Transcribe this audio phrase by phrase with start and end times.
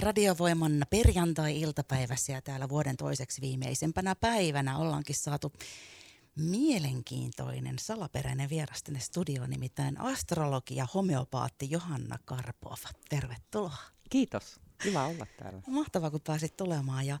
[0.00, 5.52] Radiovoiman perjantai-iltapäivässä ja täällä vuoden toiseksi viimeisempänä päivänä ollaankin saatu
[6.36, 12.88] mielenkiintoinen salaperäinen vieras tänne studioon, nimittäin astrologi ja homeopaatti Johanna Karpova.
[13.08, 13.76] Tervetuloa.
[14.10, 14.60] Kiitos.
[14.82, 15.62] Kiva olla täällä.
[15.66, 17.06] Mahtavaa, kun pääsit tulemaan.
[17.06, 17.18] Ja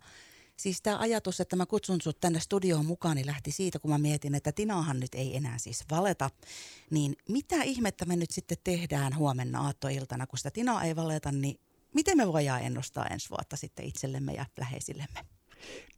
[0.56, 3.98] siis tämä ajatus, että mä kutsun sut tänne studioon mukaan, niin lähti siitä, kun mä
[3.98, 6.30] mietin, että Tinahan nyt ei enää siis valeta.
[6.90, 11.60] Niin mitä ihmettä me nyt sitten tehdään huomenna aattoiltana, kun sitä Tinaa ei valeta, niin
[11.94, 15.20] miten me voidaan ennustaa ensi vuotta sitten itsellemme ja läheisillemme?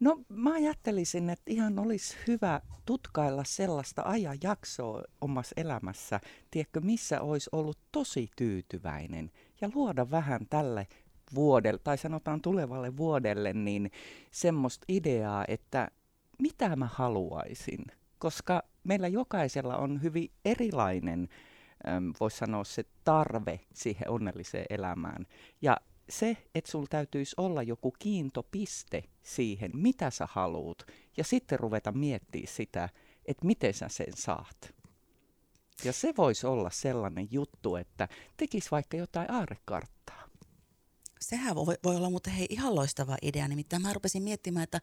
[0.00, 6.20] No mä ajattelisin, että ihan olisi hyvä tutkailla sellaista ajanjaksoa omassa elämässä,
[6.50, 10.86] tiedätkö, missä olisi ollut tosi tyytyväinen ja luoda vähän tälle
[11.34, 13.90] vuodelle, tai sanotaan tulevalle vuodelle, niin
[14.30, 15.88] semmoista ideaa, että
[16.38, 17.84] mitä mä haluaisin.
[18.18, 21.28] Koska meillä jokaisella on hyvin erilainen,
[22.20, 25.26] voisi sanoa se tarve siihen onnelliseen elämään.
[25.62, 25.76] Ja
[26.08, 32.54] se, että sulla täytyisi olla joku kiintopiste siihen, mitä sä haluut, ja sitten ruveta miettimään
[32.54, 32.88] sitä,
[33.24, 34.74] että miten sä sen saat.
[35.84, 40.28] Ja se voisi olla sellainen juttu, että tekisi vaikka jotain aarekarttaa.
[41.20, 44.80] Sehän voi, voi olla mutta hei ihan loistava idea, nimittäin mä rupesin miettimään, että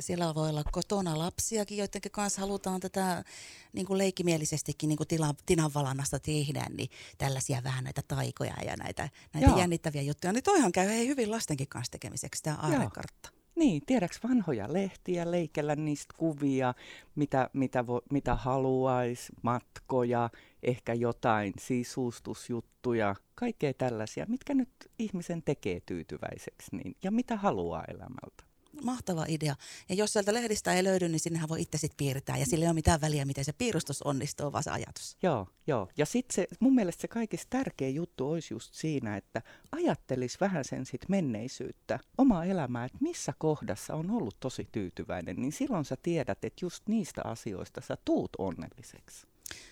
[0.00, 3.24] siellä voi olla kotona lapsiakin, joiden kanssa halutaan tätä
[3.72, 9.08] niin kuin leikkimielisestikin niin kuin tila, tinanvalannasta tehdä, niin tällaisia vähän näitä taikoja ja näitä,
[9.32, 10.32] näitä jännittäviä juttuja.
[10.32, 13.30] Niin toihan käy hei hyvin lastenkin kanssa tekemiseksi tämä aarekartta.
[13.56, 16.74] Niin, tiedäks vanhoja lehtiä, leikellä niistä kuvia,
[17.14, 20.30] mitä, mitä, vo, mitä haluaisi, matkoja,
[20.62, 28.44] ehkä jotain sisustusjuttuja, kaikkea tällaisia, mitkä nyt ihmisen tekee tyytyväiseksi niin, ja mitä haluaa elämältä
[28.82, 29.54] mahtava idea.
[29.88, 32.36] Ja jos sieltä lehdistä ei löydy, niin sinnehän voi itse sitten piirtää.
[32.36, 35.16] Ja sillä ei ole mitään väliä, miten se piirustus onnistuu, vaan se ajatus.
[35.22, 35.88] Joo, joo.
[35.96, 40.64] Ja sitten se, mun mielestä se kaikista tärkein juttu olisi just siinä, että ajattelisi vähän
[40.64, 45.96] sen sit menneisyyttä, omaa elämää, että missä kohdassa on ollut tosi tyytyväinen, niin silloin sä
[46.02, 49.26] tiedät, että just niistä asioista sä tuut onnelliseksi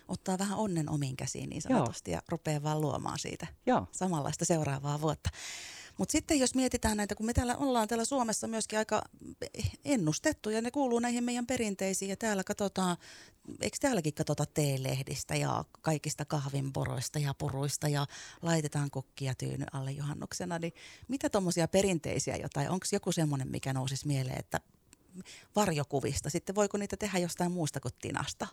[0.08, 2.16] ottaa vähän onnen omiin käsiin niin sanotusti Joo.
[2.18, 3.86] ja rupeaa vaan luomaan siitä Joo.
[3.92, 5.30] samanlaista seuraavaa vuotta.
[5.98, 9.02] Mutta sitten jos mietitään näitä, kun me täällä ollaan täällä Suomessa myöskin aika
[9.84, 12.96] ennustettu ja ne kuuluu näihin meidän perinteisiin ja täällä katsotaan,
[13.60, 18.06] eikö täälläkin katsota teelehdistä ja kaikista kahvinporoista ja puruista ja
[18.42, 20.72] laitetaan kokkia tyyny alle juhannuksena, niin
[21.08, 24.60] mitä tuommoisia perinteisiä jotain, onko joku semmoinen, mikä nousisi mieleen, että
[25.56, 28.46] varjokuvista, sitten voiko niitä tehdä jostain muusta kuin tinasta?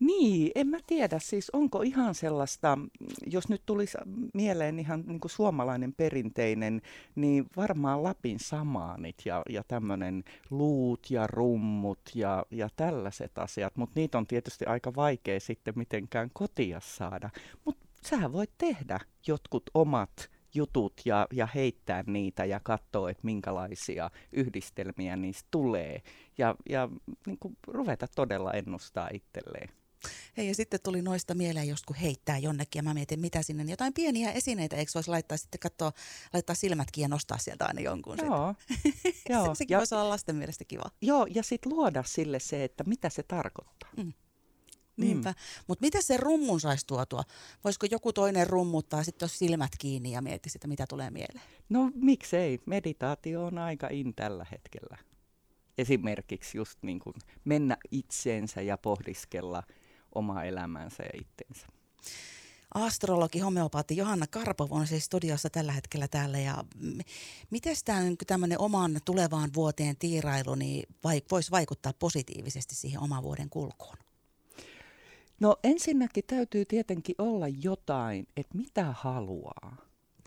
[0.00, 1.18] Niin, en mä tiedä.
[1.18, 2.78] Siis onko ihan sellaista,
[3.26, 3.98] jos nyt tulisi
[4.34, 6.82] mieleen ihan niin kuin suomalainen perinteinen,
[7.14, 13.76] niin varmaan Lapin samaanit ja, ja tämmöinen luut ja rummut ja, ja tällaiset asiat.
[13.76, 17.30] Mutta niitä on tietysti aika vaikea sitten mitenkään kotia saada.
[17.64, 24.10] Mutta sähän voit tehdä jotkut omat jutut ja, ja heittää niitä ja katsoa, että minkälaisia
[24.32, 26.02] yhdistelmiä niistä tulee.
[26.38, 26.88] Ja, ja
[27.26, 29.68] niin kuin ruveta todella ennustaa itselleen.
[30.36, 33.70] Hei, ja sitten tuli noista mieleen joskus heittää jonnekin, ja mä mietin, mitä sinne, niin
[33.70, 35.92] jotain pieniä esineitä, eikö voisi laittaa sitten katsoa,
[36.32, 38.18] laittaa silmätkin ja nostaa sieltä aina jonkun.
[38.22, 38.54] Joo.
[39.30, 39.54] joo.
[39.54, 40.90] Sekin ja, voisi olla lasten mielestä kiva.
[41.00, 43.90] Joo, ja sitten luoda sille se, että mitä se tarkoittaa.
[43.96, 44.12] Mm.
[44.96, 45.30] Niinpä.
[45.30, 45.34] Mm.
[45.66, 47.22] Mutta miten se rummun saisi tuotua?
[47.64, 51.46] Voisiko joku toinen rummuttaa sitten jos silmät kiinni ja miettisi, että mitä tulee mieleen?
[51.68, 52.60] No miksei.
[52.66, 54.98] Meditaatio on aika in tällä hetkellä.
[55.78, 59.62] Esimerkiksi just niin kuin mennä itseensä ja pohdiskella
[60.14, 61.66] omaa elämänsä ja itteensä.
[62.74, 66.38] Astrologi, homeopaatti Johanna Karpov on siis studiossa tällä hetkellä täällä.
[66.38, 66.64] Ja
[67.50, 67.76] miten
[68.26, 70.88] tämmöinen oman tulevaan vuoteen tiirailu niin
[71.30, 73.96] voisi vaikuttaa positiivisesti siihen oman vuoden kulkuun?
[75.40, 79.76] No ensinnäkin täytyy tietenkin olla jotain, että mitä haluaa.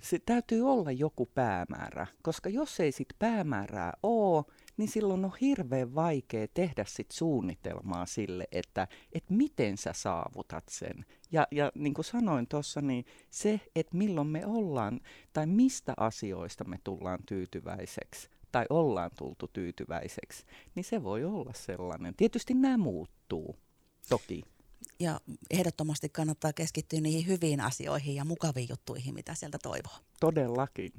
[0.02, 4.46] Se täytyy olla joku päämäärä, koska jos ei sit päämäärää ole,
[4.78, 11.06] niin silloin on hirveän vaikea tehdä sit suunnitelmaa sille, että, että miten sä saavutat sen.
[11.32, 15.00] Ja, ja niin kuin sanoin tuossa, niin se, että milloin me ollaan
[15.34, 20.46] tai mistä asioista me tullaan tyytyväiseksi tai ollaan tultu tyytyväiseksi,
[20.76, 22.14] niin se voi olla sellainen.
[22.18, 23.56] Tietysti nämä muuttuu,
[24.10, 24.44] toki
[25.00, 29.94] ja ehdottomasti kannattaa keskittyä niihin hyviin asioihin ja mukaviin juttuihin, mitä sieltä toivoo.
[30.20, 30.94] Todellakin.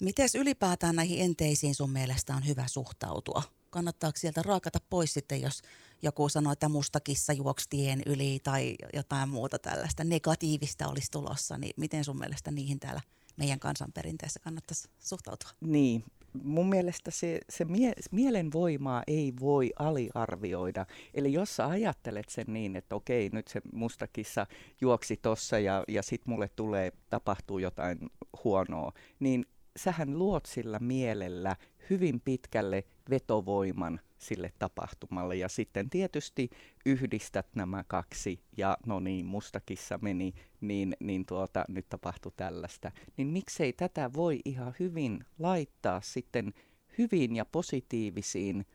[0.00, 3.42] Miten ylipäätään näihin enteisiin sun mielestä on hyvä suhtautua?
[3.70, 5.62] Kannattaako sieltä raakata pois sitten, jos
[6.02, 11.58] joku sanoo, että musta kissa juoksi tien yli tai jotain muuta tällaista negatiivista olisi tulossa,
[11.58, 13.00] niin miten sun mielestä niihin täällä
[13.36, 15.50] meidän kansanperinteessä kannattaisi suhtautua?
[15.60, 16.04] Niin,
[16.42, 20.86] mun mielestä se, se mie, mielenvoimaa ei voi aliarvioida.
[21.14, 24.46] Eli jos sä ajattelet sen niin, että okei, nyt se mustakissa
[24.80, 27.98] juoksi tossa ja, ja sit mulle tulee, tapahtuu jotain
[28.44, 29.46] huonoa, niin
[29.76, 31.56] sähän luot sillä mielellä
[31.90, 35.36] hyvin pitkälle vetovoiman sille tapahtumalle.
[35.36, 36.50] Ja sitten tietysti
[36.86, 42.92] yhdistät nämä kaksi ja no niin, mustakissa meni, niin, niin tuota, nyt tapahtui tällaista.
[43.16, 46.52] Niin miksei tätä voi ihan hyvin laittaa sitten
[46.98, 48.66] hyvin ja positiivisiin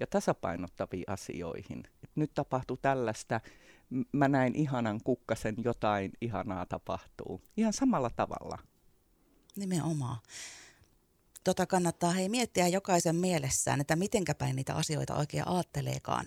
[0.00, 1.82] ja tasapainottaviin asioihin.
[2.04, 3.40] Et nyt tapahtui tällaista,
[4.12, 7.42] mä näin ihanan kukkasen, jotain ihanaa tapahtuu.
[7.56, 8.58] Ihan samalla tavalla.
[9.56, 10.18] Nimenomaan
[11.48, 16.26] tota kannattaa hei miettiä jokaisen mielessään, että mitenkä päin niitä asioita oikein ajatteleekaan.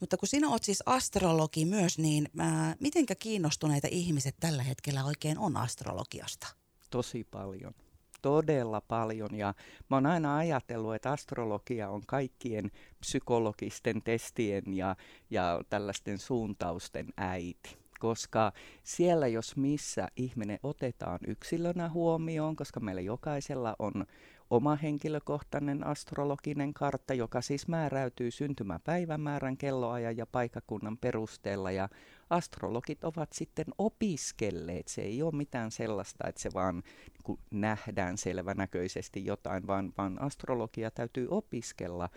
[0.00, 5.38] Mutta kun sinä oot siis astrologi myös, niin ää, mitenkä kiinnostuneita ihmiset tällä hetkellä oikein
[5.38, 6.46] on astrologiasta?
[6.90, 7.74] Tosi paljon.
[8.22, 9.54] Todella paljon ja
[9.90, 12.70] mä oon aina ajatellut, että astrologia on kaikkien
[13.00, 14.96] psykologisten testien ja,
[15.30, 18.52] ja tällaisten suuntausten äiti koska
[18.82, 24.06] siellä jos missä ihminen otetaan yksilönä huomioon, koska meillä jokaisella on
[24.50, 31.70] oma henkilökohtainen astrologinen kartta, joka siis määräytyy syntymäpäivämäärän, kelloajan ja paikakunnan perusteella.
[31.70, 31.88] Ja
[32.30, 34.88] astrologit ovat sitten opiskelleet.
[34.88, 36.82] Se ei ole mitään sellaista, että se vaan
[37.28, 42.08] niin nähdään selvänäköisesti jotain, vaan, vaan astrologia täytyy opiskella.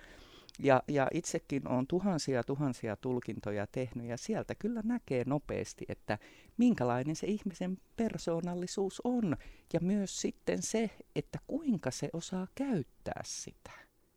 [0.60, 6.18] Ja, ja itsekin olen tuhansia tuhansia tulkintoja tehnyt ja sieltä kyllä näkee nopeasti, että
[6.58, 9.38] minkälainen se ihmisen persoonallisuus on
[9.74, 13.72] ja myös sitten se, että kuinka se osaa käyttää sitä.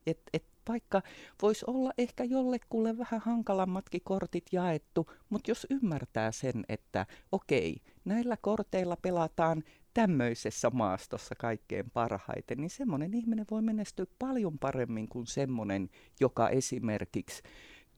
[0.07, 1.03] Et, et vaikka
[1.43, 8.37] voisi olla ehkä jollekulle vähän hankalammatkin kortit jaettu, mutta jos ymmärtää sen, että okei, näillä
[8.37, 15.91] korteilla pelataan tämmöisessä maastossa kaikkein parhaiten, niin semmoinen ihminen voi menestyä paljon paremmin kuin semmoinen,
[16.20, 17.43] joka esimerkiksi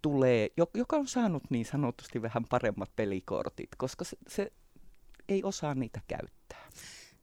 [0.02, 4.52] tulee, joka on saanut niin sanotusti vähän paremmat pelikortit, koska se, se
[5.28, 6.68] ei osaa niitä käyttää.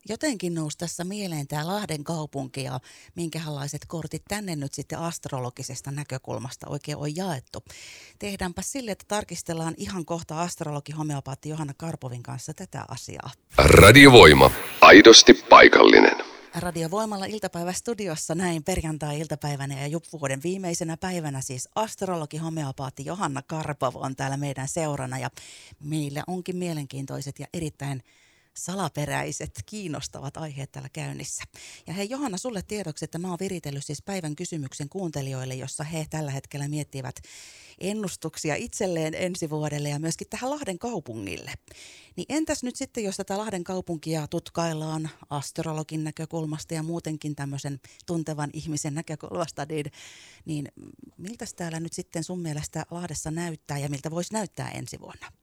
[0.09, 2.79] Jotenkin nousi tässä mieleen tämä Lahden kaupunki ja
[3.15, 7.63] minkälaiset kortit tänne nyt sitten astrologisesta näkökulmasta oikein on jaettu.
[8.19, 13.31] Tehdäänpä sille, että tarkistellaan ihan kohta astrologi homeopaatti Johanna Karpovin kanssa tätä asiaa.
[13.57, 14.51] Radiovoima.
[14.81, 16.17] Aidosti paikallinen.
[16.55, 24.37] Radiovoimalla iltapäivästudiossa näin perjantai-iltapäivänä ja vuoden viimeisenä päivänä siis astrologi homeopaatti Johanna Karpov on täällä
[24.37, 25.29] meidän seurana ja
[25.83, 28.03] meillä onkin mielenkiintoiset ja erittäin
[28.57, 31.43] salaperäiset, kiinnostavat aiheet täällä käynnissä.
[31.87, 36.07] Ja hei Johanna, sulle tiedoksi, että mä oon viritellyt siis päivän kysymyksen kuuntelijoille, jossa he
[36.09, 37.15] tällä hetkellä miettivät
[37.79, 41.53] ennustuksia itselleen ensi vuodelle ja myöskin tähän Lahden kaupungille.
[42.15, 48.49] Niin entäs nyt sitten, jos tätä Lahden kaupunkia tutkaillaan astrologin näkökulmasta ja muutenkin tämmöisen tuntevan
[48.53, 49.85] ihmisen näkökulmasta, niin,
[50.45, 50.67] niin
[51.17, 55.42] miltä täällä nyt sitten sun mielestä Lahdessa näyttää ja miltä voisi näyttää ensi vuonna?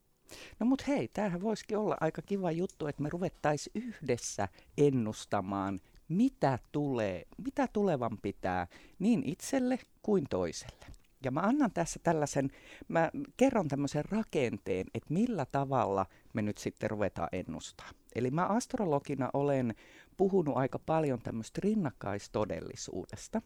[0.61, 4.49] No mut hei, tämähän voisikin olla aika kiva juttu, että me ruvettaisiin yhdessä
[4.79, 8.67] ennustamaan, mitä tulee, mitä tulevan pitää
[8.99, 10.87] niin itselle kuin toiselle.
[11.25, 12.51] Ja mä annan tässä tällaisen,
[12.89, 17.91] mä kerron tämmöisen rakenteen, että millä tavalla me nyt sitten ruvetaan ennustaa.
[18.15, 19.75] Eli mä astrologina olen
[20.21, 23.43] puhunut aika paljon tämmöistä rinnakkaistodellisuudesta.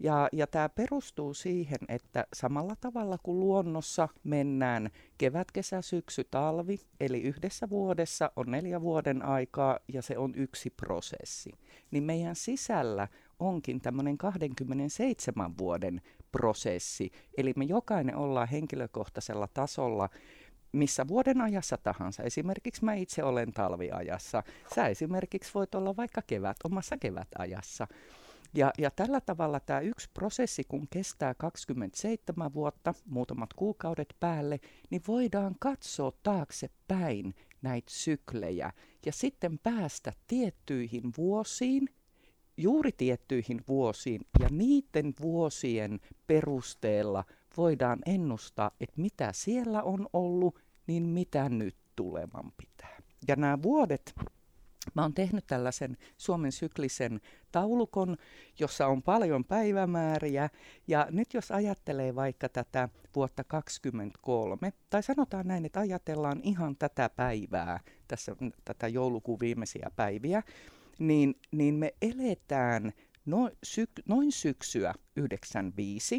[0.00, 6.80] Ja, ja tämä perustuu siihen, että samalla tavalla kuin luonnossa mennään kevät, kesä, syksy, talvi,
[7.00, 11.50] eli yhdessä vuodessa on neljä vuoden aikaa ja se on yksi prosessi,
[11.90, 13.08] niin meidän sisällä
[13.38, 16.00] onkin tämmöinen 27 vuoden
[16.32, 17.12] prosessi.
[17.36, 20.08] Eli me jokainen ollaan henkilökohtaisella tasolla
[20.72, 22.22] missä vuoden ajassa tahansa.
[22.22, 24.42] Esimerkiksi mä itse olen talviajassa.
[24.74, 27.86] Sä esimerkiksi voit olla vaikka kevät, omassa kevätajassa.
[28.54, 34.60] Ja, ja tällä tavalla tämä yksi prosessi, kun kestää 27 vuotta, muutamat kuukaudet päälle,
[34.90, 38.72] niin voidaan katsoa taaksepäin näitä syklejä
[39.06, 41.88] ja sitten päästä tiettyihin vuosiin,
[42.56, 47.24] juuri tiettyihin vuosiin, ja niiden vuosien perusteella
[47.56, 52.98] voidaan ennustaa, että mitä siellä on ollut, niin mitä nyt tuleman pitää.
[53.28, 54.14] Ja nämä vuodet,
[54.94, 57.20] mä oon tehnyt tällaisen Suomen syklisen
[57.52, 58.16] taulukon,
[58.58, 60.48] jossa on paljon päivämääriä.
[60.88, 67.08] Ja nyt jos ajattelee vaikka tätä vuotta 2023, tai sanotaan näin, että ajatellaan ihan tätä
[67.08, 70.42] päivää, tässä tätä joulukuun viimeisiä päiviä,
[70.98, 72.92] niin, niin me eletään
[73.26, 76.18] no, syk, noin syksyä 95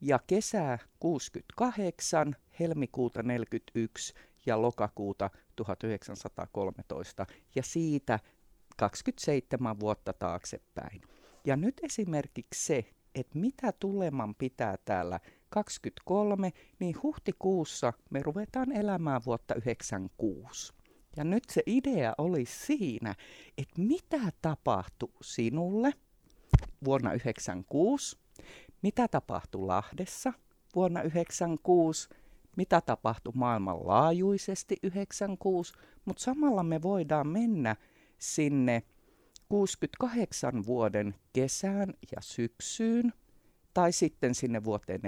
[0.00, 4.14] ja kesää 68, helmikuuta 41
[4.46, 8.18] ja lokakuuta 1913 ja siitä
[8.76, 11.02] 27 vuotta taaksepäin.
[11.44, 12.84] Ja nyt esimerkiksi se,
[13.14, 20.72] että mitä tuleman pitää täällä 23, niin huhtikuussa me ruvetaan elämään vuotta 96.
[21.16, 23.14] Ja nyt se idea oli siinä,
[23.58, 25.92] että mitä tapahtui sinulle
[26.84, 28.18] vuonna 96,
[28.82, 30.32] mitä tapahtui Lahdessa
[30.74, 32.08] vuonna 96,
[32.56, 35.72] mitä tapahtui maailmanlaajuisesti 96,
[36.04, 37.76] mutta samalla me voidaan mennä
[38.18, 38.82] sinne
[39.48, 43.12] 68 vuoden kesään ja syksyyn,
[43.74, 45.00] tai sitten sinne vuoteen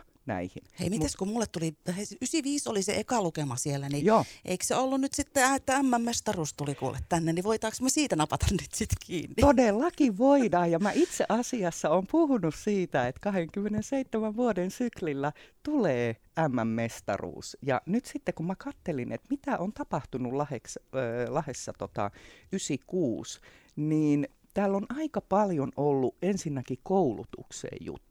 [0.00, 0.62] 41-14 näihin.
[0.80, 4.24] Hei, mites kun mulle tuli, 95 oli se eka lukema siellä, niin Joo.
[4.44, 8.46] eikö se ollut nyt sitten, että MM-mestaruus tuli kuule tänne, niin voitaanko me siitä napata
[8.60, 9.34] nyt sitten kiinni?
[9.40, 16.16] Todellakin voidaan, ja mä itse asiassa olen puhunut siitä, että 27 vuoden syklillä tulee
[16.48, 17.56] MM-mestaruus.
[17.62, 22.10] Ja nyt sitten kun mä kattelin, että mitä on tapahtunut Laheks, äh, Lahessa tota,
[22.52, 23.40] 96,
[23.76, 28.09] niin täällä on aika paljon ollut ensinnäkin koulutukseen juttuja.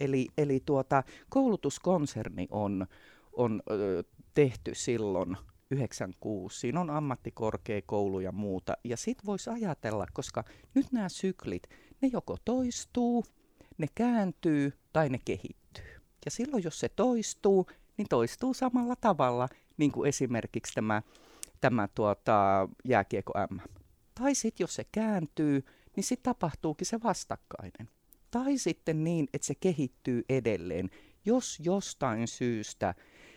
[0.00, 2.86] Eli, eli tuota, koulutuskonserni on,
[3.32, 5.36] on ö, tehty silloin
[5.70, 6.60] 96.
[6.60, 8.76] Siinä on ammattikorkeakoulu ja muuta.
[8.84, 11.62] Ja sit voisi ajatella, koska nyt nämä syklit,
[12.00, 13.24] ne joko toistuu,
[13.78, 16.00] ne kääntyy tai ne kehittyy.
[16.24, 21.02] Ja silloin, jos se toistuu, niin toistuu samalla tavalla, niin kuin esimerkiksi tämä,
[21.60, 23.58] tämä tuota, jääkiekko M.
[24.14, 25.64] Tai sitten jos se kääntyy,
[25.96, 27.88] niin sitten tapahtuukin se vastakkainen.
[28.34, 30.90] Tai sitten niin, että se kehittyy edelleen,
[31.24, 32.94] jos jostain syystä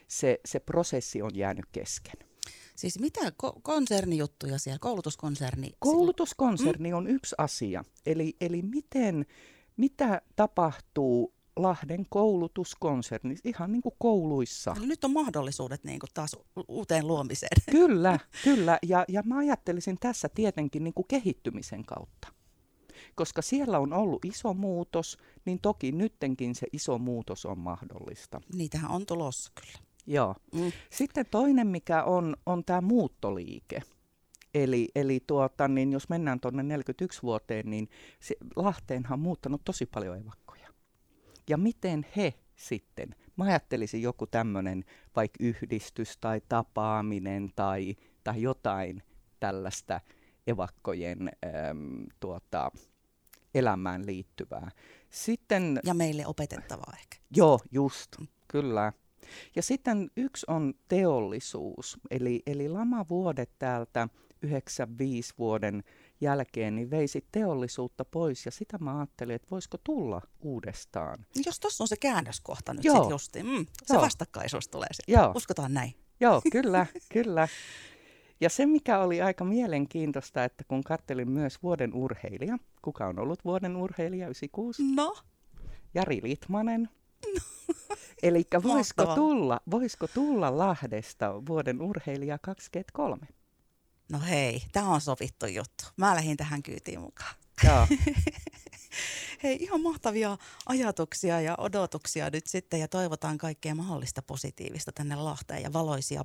[0.07, 2.27] se, se prosessi on jäänyt kesken.
[2.75, 5.71] Siis mitä ko- konsernijuttuja siellä, koulutuskonserni?
[5.79, 7.83] Koulutuskonserni on yksi asia.
[8.05, 9.25] Eli, eli miten,
[9.77, 14.75] mitä tapahtuu Lahden koulutuskonserni, ihan niin kuin kouluissa.
[14.77, 16.35] Eli nyt on mahdollisuudet niin kuin taas
[16.67, 17.61] uuteen luomiseen.
[17.71, 18.79] Kyllä, kyllä.
[18.83, 22.36] Ja, ja mä ajattelisin tässä tietenkin niin kuin kehittymisen kautta.
[23.17, 28.41] Koska siellä on ollut iso muutos, niin toki nyttenkin se iso muutos on mahdollista.
[28.53, 29.87] Niitähän on tulossa kyllä.
[30.07, 30.35] Joo.
[30.53, 30.71] Mm.
[30.91, 33.81] Sitten toinen, mikä on, on tämä muuttoliike.
[34.53, 39.85] Eli, eli tuota, niin jos mennään tuonne 41 vuoteen, niin se, Lahteenhan on muuttanut tosi
[39.85, 40.69] paljon evakkoja.
[41.49, 44.83] Ja miten he sitten, mä ajattelisin joku tämmöinen
[45.15, 49.03] vaikka yhdistys tai tapaaminen tai, tai jotain
[49.39, 50.01] tällaista
[50.47, 51.29] evakkojen
[51.69, 52.71] äm, tuota,
[53.55, 54.71] elämään liittyvää.
[55.09, 57.17] Sitten Ja meille opetettavaa ehkä.
[57.35, 58.15] Joo, just,
[58.47, 58.93] kyllä.
[59.55, 64.07] Ja sitten yksi on teollisuus, eli, eli lamavuodet täältä
[64.41, 65.83] 95 vuoden
[66.21, 71.25] jälkeen, niin veisi teollisuutta pois, ja sitä mä ajattelin, että voisiko tulla uudestaan.
[71.45, 74.03] Jos tuossa on se käännöskohta nyt sitten justiin, mm, se Joo.
[74.03, 74.89] vastakkaisuus tulee.
[75.07, 75.31] Joo.
[75.35, 75.93] Uskotaan näin.
[76.19, 77.47] Joo, kyllä, kyllä.
[78.41, 83.45] Ja se, mikä oli aika mielenkiintoista, että kun kattelin myös vuoden urheilija, kuka on ollut
[83.45, 84.83] vuoden urheilija 96?
[84.95, 85.15] No,
[85.93, 86.89] Jari Litmanen.
[88.23, 93.27] Eli voisiko tulla, voisiko tulla Lahdesta vuoden urheilija 23?
[94.11, 95.85] no hei, tämä on sovittu juttu.
[95.97, 97.35] Mä lähdin tähän kyytiin mukaan.
[97.63, 97.87] Joo,
[99.43, 105.63] Hei, ihan mahtavia ajatuksia ja odotuksia nyt sitten ja toivotaan kaikkea mahdollista positiivista tänne Lahteen
[105.63, 106.23] ja valoisia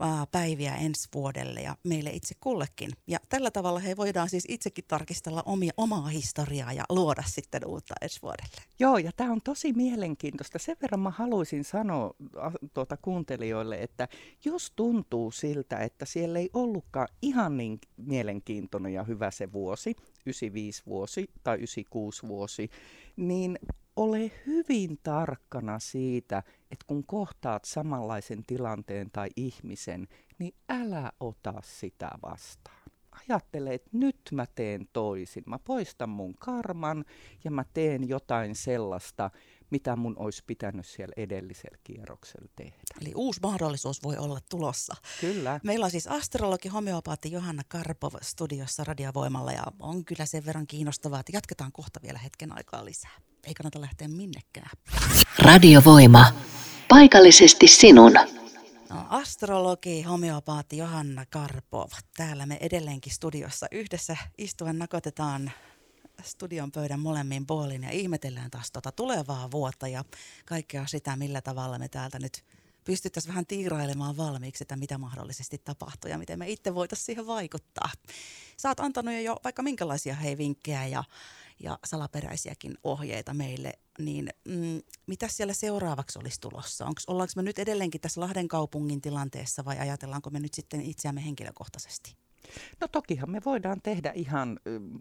[0.00, 2.90] ää, päiviä ensi vuodelle ja meille itse kullekin.
[3.06, 7.94] Ja tällä tavalla he voidaan siis itsekin tarkistella omia, omaa historiaa ja luoda sitten uutta
[8.00, 8.62] ensi vuodelle.
[8.78, 10.58] Joo ja tämä on tosi mielenkiintoista.
[10.58, 12.14] Sen verran mä haluaisin sanoa
[12.74, 14.08] tuota, kuuntelijoille, että
[14.44, 20.82] jos tuntuu siltä, että siellä ei ollutkaan ihan niin mielenkiintoinen ja hyvä se vuosi, 95
[20.86, 22.41] vuosi tai 96 vuosi,
[23.16, 23.58] niin
[23.96, 30.08] ole hyvin tarkkana siitä, että kun kohtaat samanlaisen tilanteen tai ihmisen,
[30.38, 32.81] niin älä ota sitä vastaan.
[33.12, 35.44] Ajattele, että nyt mä teen toisin.
[35.46, 37.04] Mä poistan mun karman
[37.44, 39.30] ja mä teen jotain sellaista,
[39.70, 42.76] mitä mun olisi pitänyt siellä edellisellä kierroksella tehdä.
[43.00, 44.94] Eli uusi mahdollisuus voi olla tulossa.
[45.20, 45.60] Kyllä.
[45.64, 51.20] Meillä on siis astrologi homeopaatti Johanna Karpov studiossa Radiovoimalla ja on kyllä sen verran kiinnostavaa,
[51.20, 53.16] että jatketaan kohta vielä hetken aikaa lisää.
[53.46, 54.70] Ei kannata lähteä minnekään.
[55.38, 56.24] Radiovoima.
[56.88, 58.12] Paikallisesti sinun.
[58.92, 61.90] No, astrologi, homeopaatti Johanna Karpov.
[62.16, 65.52] Täällä me edelleenkin studiossa yhdessä istuen nakotetaan
[66.22, 70.04] studion pöydän molemmin puolin ja ihmetellään taas tuota tulevaa vuotta ja
[70.44, 72.44] kaikkea sitä, millä tavalla me täältä nyt
[72.84, 77.90] pystyttäisiin vähän tiirailemaan valmiiksi, että mitä mahdollisesti tapahtuu ja miten me itse voitaisiin siihen vaikuttaa.
[78.64, 81.04] Oot antanut jo vaikka minkälaisia hei vinkkejä ja,
[81.60, 86.86] ja salaperäisiäkin ohjeita meille, niin mm, mitä siellä seuraavaksi olisi tulossa?
[86.86, 91.24] Onks, ollaanko me nyt edelleenkin tässä Lahden kaupungin tilanteessa vai ajatellaanko me nyt sitten itseämme
[91.24, 92.16] henkilökohtaisesti?
[92.80, 94.58] No tokihan me voidaan tehdä ihan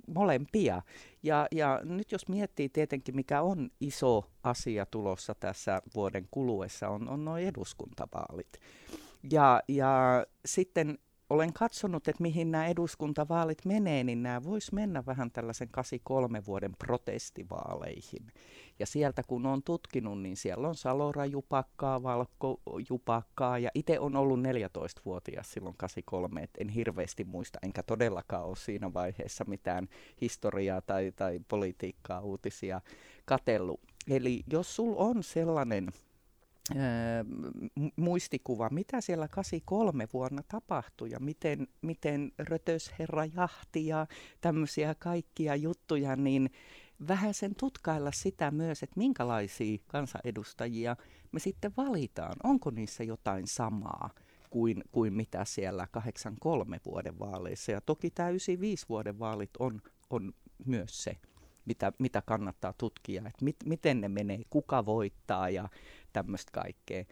[0.07, 0.81] molempia.
[1.23, 7.09] Ja, ja nyt jos miettii tietenkin, mikä on iso asia tulossa tässä vuoden kuluessa, on,
[7.09, 8.59] on nuo eduskuntavaalit.
[9.31, 10.97] Ja, ja sitten
[11.29, 16.71] olen katsonut, että mihin nämä eduskuntavaalit menee, niin nämä vois mennä vähän tällaisen 83 vuoden
[16.79, 18.27] protestivaaleihin.
[18.81, 24.15] Ja sieltä kun on tutkinut, niin siellä on Salora Jupakkaa, Valkko Jupakkaa ja itse on
[24.15, 29.87] ollut 14-vuotias silloin 83, että en hirveästi muista, enkä todellakaan ole siinä vaiheessa mitään
[30.21, 32.81] historiaa tai, tai politiikkaa, uutisia
[33.25, 33.79] katellut.
[34.09, 35.87] Eli jos sul on sellainen
[37.95, 44.07] muistikuva, mitä siellä 83 vuonna tapahtui ja miten, miten Rötösherra jahti ja
[44.41, 46.49] tämmöisiä kaikkia juttuja, niin
[47.07, 50.95] vähän sen tutkailla sitä myös, että minkälaisia kansanedustajia
[51.31, 52.35] me sitten valitaan.
[52.43, 54.09] Onko niissä jotain samaa
[54.49, 57.71] kuin, kuin mitä siellä 83 vuoden vaaleissa.
[57.71, 60.33] Ja toki tämä 95 vuoden vaalit on, on
[60.65, 61.17] myös se,
[61.65, 65.69] mitä, mitä kannattaa tutkia, että mit, miten ne menee, kuka voittaa ja
[66.13, 67.05] tämmöistä kaikkea.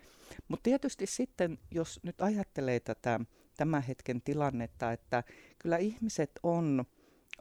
[0.48, 3.19] Mutta tietysti sitten, jos nyt ajattelee tätä
[3.58, 5.24] tämän hetken tilannetta, että
[5.60, 6.86] kyllä ihmiset on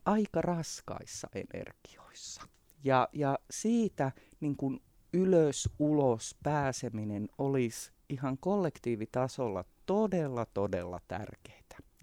[0.04, 2.42] aika raskaissa energioissa.
[2.84, 4.80] Ja, ja siitä niin kun
[5.12, 11.58] ylös ulos pääseminen olisi ihan kollektiivitasolla todella, todella tärkeää.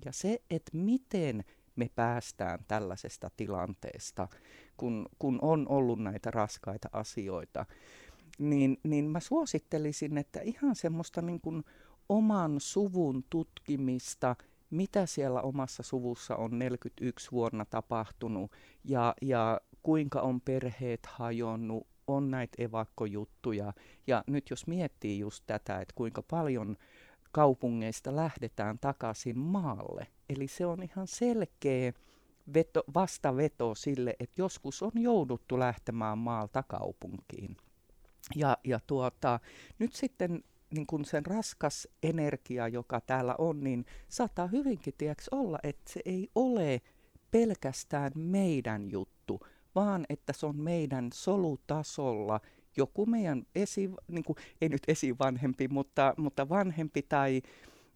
[0.05, 1.43] Ja se, että miten
[1.75, 4.27] me päästään tällaisesta tilanteesta,
[4.77, 7.65] kun, kun on ollut näitä raskaita asioita,
[8.39, 11.63] niin, niin mä suosittelisin, että ihan semmoista niin kuin
[12.09, 14.35] oman suvun tutkimista,
[14.69, 18.51] mitä siellä omassa suvussa on 41 vuonna tapahtunut
[18.83, 23.73] ja, ja kuinka on perheet hajonnut, on näitä evakkojuttuja.
[24.07, 26.77] Ja nyt jos miettii just tätä, että kuinka paljon
[27.31, 31.93] kaupungeista lähdetään takaisin maalle, eli se on ihan selkeä
[32.53, 37.57] veto, vastaveto sille, että joskus on jouduttu lähtemään maalta kaupunkiin.
[38.35, 39.39] Ja, ja tuota,
[39.79, 40.43] nyt sitten
[40.75, 46.01] niin kun sen raskas energia, joka täällä on, niin saattaa hyvinkin tiedäks, olla, että se
[46.05, 46.81] ei ole
[47.31, 49.39] pelkästään meidän juttu,
[49.75, 52.39] vaan että se on meidän solutasolla
[52.77, 57.41] joku meidän esi, niin kuin, ei nyt esivanhempi, mutta, mutta vanhempi tai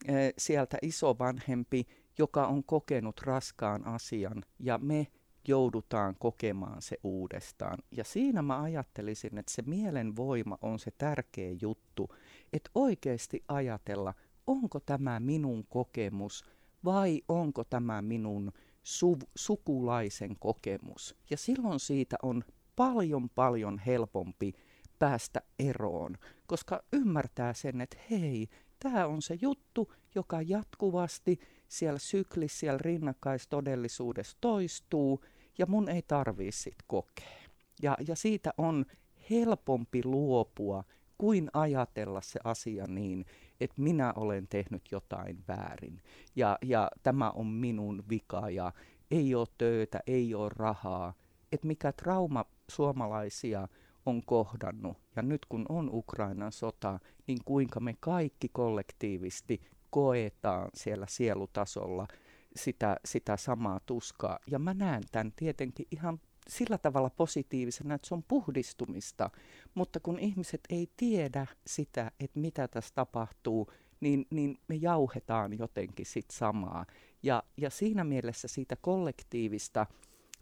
[0.07, 5.07] e, sieltä isovanhempi, joka on kokenut raskaan asian ja me
[5.47, 7.77] joudutaan kokemaan se uudestaan.
[7.91, 12.09] Ja siinä mä ajattelisin, että se mielen voima on se tärkeä juttu,
[12.53, 14.13] että oikeasti ajatella,
[14.47, 16.45] onko tämä minun kokemus
[16.85, 18.51] vai onko tämä minun
[18.83, 21.15] su- sukulaisen kokemus.
[21.29, 22.43] Ja silloin siitä on
[22.75, 24.53] paljon paljon helpompi
[24.99, 28.47] päästä eroon, koska ymmärtää sen, että hei,
[28.79, 35.23] tämä on se juttu, joka jatkuvasti siellä syklissä, siellä rinnakkaistodellisuudessa toistuu,
[35.57, 37.49] ja mun ei tarvii sit kokea.
[37.81, 38.85] Ja, ja siitä on
[39.29, 40.83] helpompi luopua
[41.19, 43.25] kuin ajatella se asia niin,
[43.59, 46.01] että minä olen tehnyt jotain väärin
[46.35, 48.71] ja, ja tämä on minun vika ja
[49.11, 51.13] ei ole töitä, ei ole rahaa.
[51.51, 53.67] Että mikä trauma suomalaisia
[54.05, 61.05] on kohdannut ja nyt kun on Ukrainan sota, niin kuinka me kaikki kollektiivisesti koetaan siellä
[61.09, 62.07] sielutasolla
[62.55, 64.39] sitä, sitä samaa tuskaa.
[64.47, 69.29] Ja mä näen tämän tietenkin ihan sillä tavalla positiivisena, että se on puhdistumista,
[69.73, 76.05] mutta kun ihmiset ei tiedä sitä, että mitä tässä tapahtuu, niin, niin me jauhetaan jotenkin
[76.05, 76.85] sit samaa.
[77.23, 79.85] Ja, ja siinä mielessä siitä kollektiivista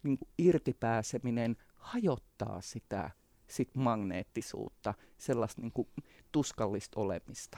[0.03, 3.11] niin irtipääseminen hajottaa sitä
[3.47, 5.87] sit magneettisuutta, sellaista niin
[6.31, 7.57] tuskallista olemista.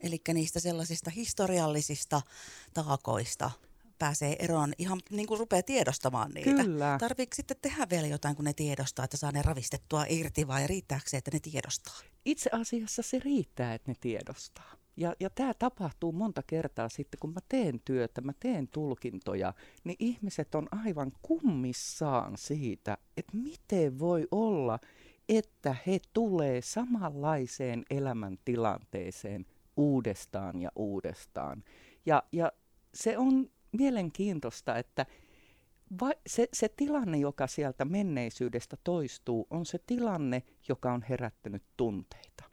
[0.00, 2.20] Eli niistä sellaisista historiallisista
[2.74, 3.50] taakoista
[3.98, 6.64] pääsee eroon, ihan niin kuin rupeaa tiedostamaan niitä.
[6.64, 6.96] Kyllä.
[7.00, 11.08] Tarviiko sitten tehdä vielä jotain, kun ne tiedostaa, että saa ne ravistettua irti vai riittääkö
[11.08, 11.94] se, että ne tiedostaa?
[12.24, 14.72] Itse asiassa se riittää, että ne tiedostaa.
[14.96, 19.96] Ja, ja tämä tapahtuu monta kertaa sitten, kun mä teen työtä, mä teen tulkintoja, niin
[19.98, 24.78] ihmiset on aivan kummissaan siitä, että miten voi olla,
[25.28, 31.64] että he tulee samanlaiseen elämäntilanteeseen uudestaan ja uudestaan.
[32.06, 32.52] Ja, ja
[32.94, 35.06] se on mielenkiintoista, että
[36.00, 42.44] va- se, se tilanne, joka sieltä menneisyydestä toistuu, on se tilanne, joka on herättänyt tunteita.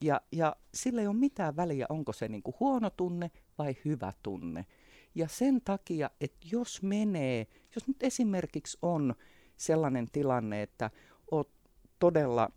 [0.00, 4.12] Ja, ja sillä ei ole mitään väliä, onko se niin kuin huono tunne vai hyvä
[4.22, 4.66] tunne.
[5.14, 9.14] Ja sen takia, että jos menee, jos nyt esimerkiksi on
[9.56, 10.90] sellainen tilanne, että
[11.30, 11.48] olet
[11.98, 12.48] todella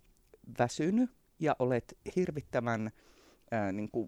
[0.60, 2.92] väsynyt ja olet hirvittävän
[3.52, 4.08] ää, niin kuin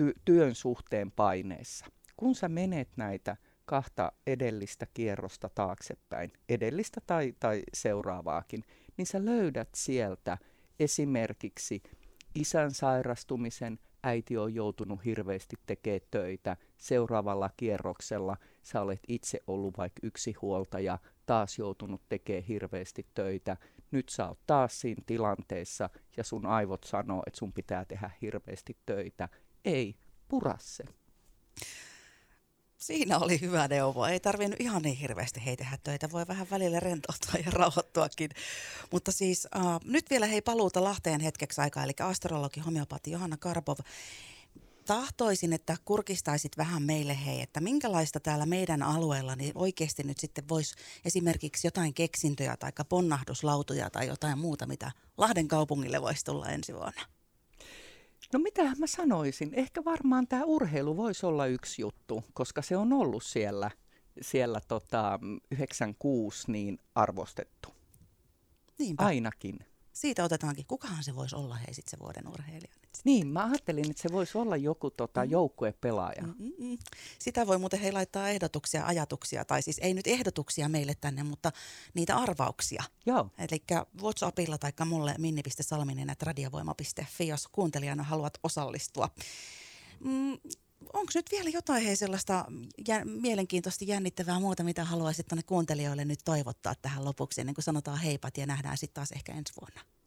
[0.00, 1.86] ty- työn suhteen paineessa.
[2.16, 3.36] Kun sä menet näitä
[3.68, 8.64] kahta edellistä kierrosta taaksepäin, edellistä tai, tai seuraavaakin,
[8.96, 10.38] niin sä löydät sieltä
[10.80, 11.82] esimerkiksi
[12.34, 20.00] isän sairastumisen, äiti on joutunut hirveästi tekemään töitä, seuraavalla kierroksella sä olet itse ollut vaikka
[20.02, 23.56] yksi huoltaja, taas joutunut tekemään hirveästi töitä,
[23.90, 28.76] nyt sä oot taas siinä tilanteessa ja sun aivot sanoo, että sun pitää tehdä hirveästi
[28.86, 29.28] töitä.
[29.64, 29.94] Ei,
[30.28, 30.84] pura se.
[32.78, 34.06] Siinä oli hyvä neuvo.
[34.06, 36.10] Ei tarvinnut ihan niin hirveästi hei tehdä töitä.
[36.12, 38.30] Voi vähän välillä rentoutua ja rauhoittuakin.
[38.92, 41.84] Mutta siis äh, nyt vielä hei paluuta Lahteen hetkeksi aikaa.
[41.84, 43.76] Eli astrologi, homeopati Johanna Karpov.
[44.86, 50.48] Tahtoisin, että kurkistaisit vähän meille hei, että minkälaista täällä meidän alueella niin oikeasti nyt sitten
[50.48, 56.74] voisi esimerkiksi jotain keksintöjä tai ponnahduslautuja tai jotain muuta, mitä Lahden kaupungille voisi tulla ensi
[56.74, 57.17] vuonna.
[58.32, 59.54] No mitä mä sanoisin?
[59.54, 63.70] Ehkä varmaan tämä urheilu voisi olla yksi juttu, koska se on ollut siellä,
[64.20, 65.18] siellä tota
[65.50, 67.68] 96 niin arvostettu.
[68.78, 69.04] Niinpä.
[69.04, 69.58] Ainakin.
[69.98, 70.66] Siitä otetaankin.
[70.66, 72.72] Kukahan se voisi olla hei sit se vuoden urheilija?
[73.04, 75.30] Niin, mä ajattelin, että se voisi olla joku tota, Mm.
[75.30, 76.22] joukkuepelaaja.
[76.22, 76.78] Mm-mm.
[77.18, 81.52] Sitä voi muuten hei laittaa ehdotuksia, ajatuksia, tai siis ei nyt ehdotuksia meille tänne, mutta
[81.94, 82.82] niitä arvauksia.
[83.06, 83.30] Joo.
[83.38, 83.62] Eli
[84.02, 89.10] WhatsAppilla tai mulle minni.salminen radiovoima.fi, jos kuuntelijana haluat osallistua.
[90.00, 90.38] Mm,
[90.92, 92.44] Onko nyt vielä jotain hei sellaista
[92.88, 97.98] jä, mielenkiintoista jännittävää muuta, mitä haluaisit tuonne kuuntelijoille nyt toivottaa tähän lopuksi, ennen kuin sanotaan
[97.98, 99.97] heipat ja nähdään sitten taas ehkä ensi vuonna?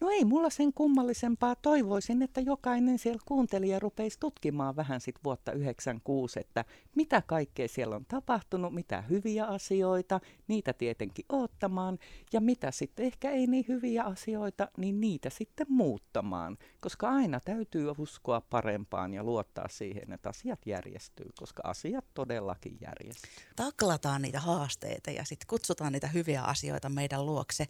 [0.00, 1.54] No ei mulla sen kummallisempaa.
[1.56, 6.64] Toivoisin, että jokainen siellä kuuntelija rupeisi tutkimaan vähän sit vuotta 96, että
[6.96, 11.98] mitä kaikkea siellä on tapahtunut, mitä hyviä asioita, niitä tietenkin ottamaan,
[12.32, 17.90] ja mitä sitten ehkä ei niin hyviä asioita, niin niitä sitten muuttamaan, koska aina täytyy
[17.98, 23.30] uskoa parempaan ja luottaa siihen, että asiat järjestyy, koska asiat todellakin järjestyy.
[23.56, 27.66] taklataan niitä haasteita ja sitten kutsutaan niitä hyviä asioita meidän luokse.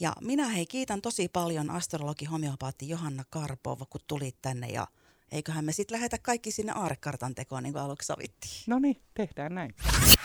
[0.00, 4.86] Ja minä hei kiitän tosi paljon astrologi homeopaatti Johanna Karpov, kun tulit tänne ja
[5.32, 8.52] eiköhän me sitten lähetä kaikki sinne aarekartan tekoon, niin kuin aluksi sovittiin.
[8.66, 9.74] No niin, tehdään näin.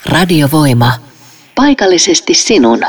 [0.06, 0.92] Radiovoima.
[1.56, 2.80] Paikallisesti sinun.